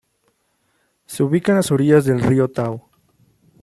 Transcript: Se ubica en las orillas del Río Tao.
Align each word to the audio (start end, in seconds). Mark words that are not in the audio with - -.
Se 1.05 1.21
ubica 1.21 1.51
en 1.51 1.57
las 1.57 1.69
orillas 1.71 2.05
del 2.05 2.21
Río 2.23 2.47
Tao. 2.49 2.89